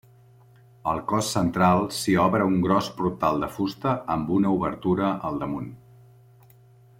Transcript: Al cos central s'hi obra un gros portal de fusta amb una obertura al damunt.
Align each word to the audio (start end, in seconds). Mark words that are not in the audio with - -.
Al 0.93 1.01
cos 1.11 1.27
central 1.35 1.85
s'hi 1.97 2.15
obra 2.23 2.47
un 2.53 2.57
gros 2.63 2.89
portal 3.01 3.37
de 3.45 3.51
fusta 3.59 3.93
amb 4.15 4.33
una 4.39 4.55
obertura 4.57 5.11
al 5.31 5.39
damunt. 5.45 5.71